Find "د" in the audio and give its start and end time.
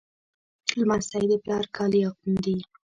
1.29-1.33